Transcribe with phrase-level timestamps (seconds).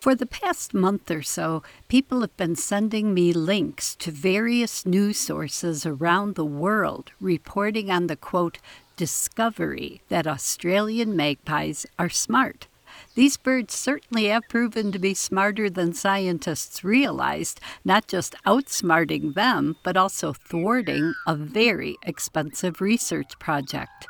[0.00, 5.18] For the past month or so, people have been sending me links to various news
[5.20, 8.56] sources around the world reporting on the quote,
[8.96, 12.66] discovery that Australian magpies are smart.
[13.14, 19.76] These birds certainly have proven to be smarter than scientists realized, not just outsmarting them,
[19.82, 24.06] but also thwarting a very expensive research project.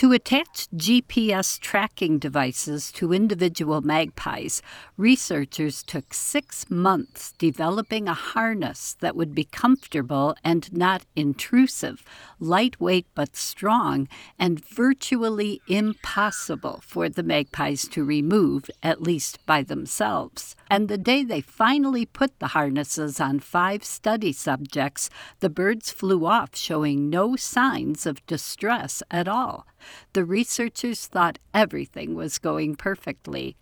[0.00, 4.62] To attach GPS tracking devices to individual magpies,
[4.96, 12.02] researchers took six months developing a harness that would be comfortable and not intrusive,
[12.38, 14.08] lightweight but strong,
[14.38, 20.56] and virtually impossible for the magpies to remove, at least by themselves.
[20.70, 26.24] And the day they finally put the harnesses on five study subjects, the birds flew
[26.24, 29.66] off showing no signs of distress at all.
[30.12, 33.56] The researchers thought everything was going perfectly.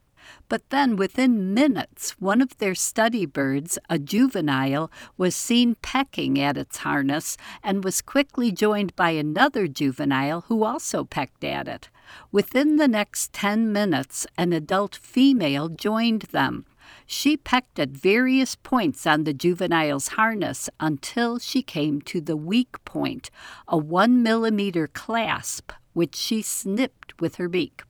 [0.48, 6.56] But then, within minutes, one of their study birds, a juvenile, was seen pecking at
[6.56, 11.89] its harness and was quickly joined by another juvenile who also pecked at it.
[12.33, 16.64] Within the next 10 minutes, an adult female joined them.
[17.05, 22.83] She pecked at various points on the juvenile's harness until she came to the weak
[22.86, 23.30] point,
[23.66, 27.82] a one millimeter clasp which she snipped with her beak.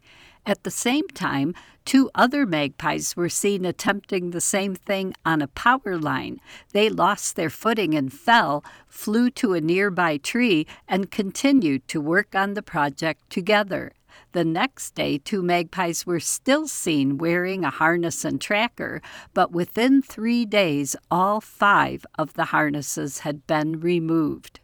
[0.46, 1.52] At the same time,
[1.84, 6.40] two other magpies were seen attempting the same thing on a power line.
[6.72, 12.34] They lost their footing and fell, flew to a nearby tree, and continued to work
[12.34, 13.92] on the project together.
[14.32, 19.02] The next day, two magpies were still seen wearing a harness and tracker,
[19.34, 24.60] but within three days, all five of the harnesses had been removed.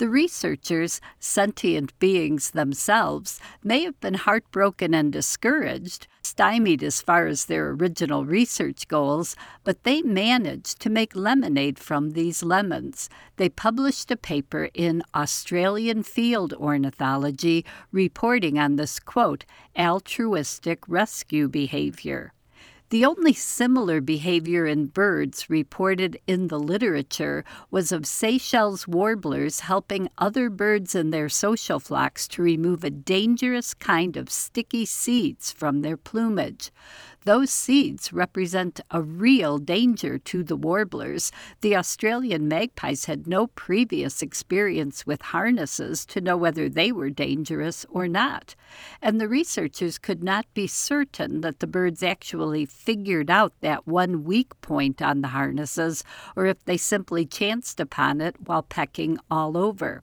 [0.00, 7.44] The researchers, sentient beings themselves, may have been heartbroken and discouraged, stymied as far as
[7.44, 13.10] their original research goals, but they managed to make lemonade from these lemons.
[13.36, 19.44] They published a paper in Australian Field Ornithology reporting on this quote,
[19.78, 22.32] altruistic rescue behavior.
[22.90, 30.08] The only similar behavior in birds reported in the literature was of Seychelles warblers helping
[30.18, 35.82] other birds in their social flocks to remove a dangerous kind of sticky seeds from
[35.82, 36.72] their plumage.
[37.24, 41.30] Those seeds represent a real danger to the warblers.
[41.60, 47.84] The Australian magpies had no previous experience with harnesses to know whether they were dangerous
[47.90, 48.56] or not.
[49.02, 54.24] And the researchers could not be certain that the birds actually figured out that one
[54.24, 56.02] weak point on the harnesses
[56.34, 60.02] or if they simply chanced upon it while pecking all over.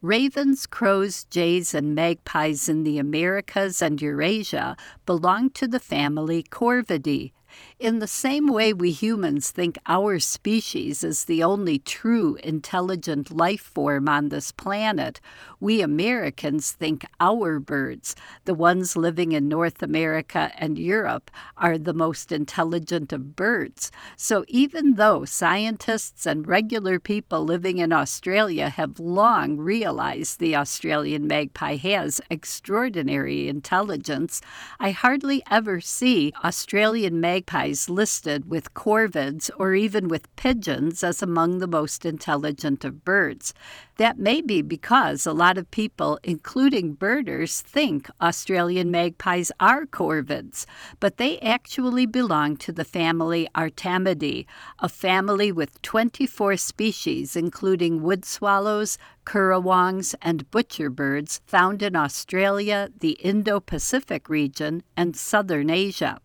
[0.00, 4.76] Ravens, crows, jays, and magpies in the Americas and Eurasia
[5.06, 7.32] belong to the family Corvidae,
[7.80, 13.62] in the same way, we humans think our species is the only true intelligent life
[13.62, 15.20] form on this planet,
[15.58, 18.14] we Americans think our birds,
[18.44, 23.90] the ones living in North America and Europe, are the most intelligent of birds.
[24.16, 31.26] So even though scientists and regular people living in Australia have long realized the Australian
[31.26, 34.40] magpie has extraordinary intelligence,
[34.78, 41.58] I hardly ever see Australian magpies listed with corvids or even with pigeons as among
[41.58, 43.54] the most intelligent of birds.
[43.96, 50.66] That may be because a lot of people, including birders, think Australian magpies are corvids,
[50.98, 54.46] but they actually belong to the family Artamidae,
[54.80, 63.12] a family with 24 species, including wood swallows, currawongs, and butcherbirds found in Australia, the
[63.12, 66.20] Indo Pacific region, and southern Asia.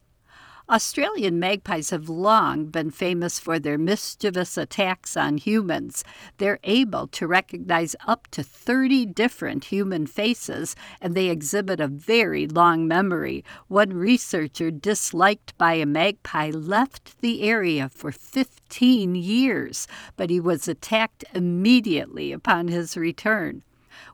[0.70, 6.04] Australian magpies have long been famous for their mischievous attacks on humans.
[6.38, 12.46] They're able to recognize up to 30 different human faces, and they exhibit a very
[12.46, 13.44] long memory.
[13.68, 19.88] One researcher disliked by a magpie left the area for 15 years,
[20.18, 23.64] but he was attacked immediately upon his return.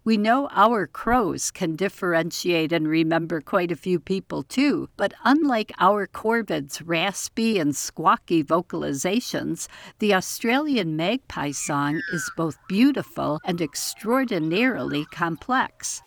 [0.04, 5.72] We know our crows can differentiate and remember quite a few people too, but unlike
[5.80, 9.68] our corvids' raspy and squawky vocalizations,
[10.00, 16.02] the Australian magpie song is both beautiful and extraordinarily complex.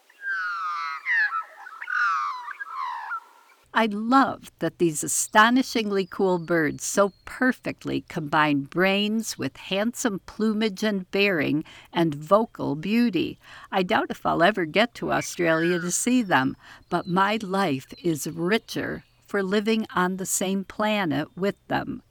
[3.79, 11.09] I love that these astonishingly cool birds so perfectly combine brains with handsome plumage and
[11.13, 13.39] bearing and vocal beauty.
[13.71, 16.57] I doubt if I'll ever get to Australia to see them,
[16.89, 22.03] but my life is richer for living on the same planet with them.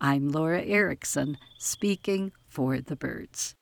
[0.00, 3.56] I'm Laura Erickson, speaking for the birds.